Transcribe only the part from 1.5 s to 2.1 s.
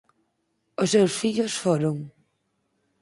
foron.